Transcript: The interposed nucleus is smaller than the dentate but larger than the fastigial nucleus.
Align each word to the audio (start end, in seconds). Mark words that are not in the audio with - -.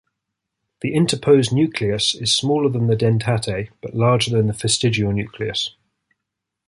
The 0.81 0.95
interposed 0.95 1.53
nucleus 1.53 2.15
is 2.15 2.33
smaller 2.33 2.69
than 2.71 2.87
the 2.87 2.95
dentate 2.95 3.69
but 3.83 3.93
larger 3.93 4.31
than 4.31 4.47
the 4.47 4.53
fastigial 4.53 5.13
nucleus. 5.13 5.75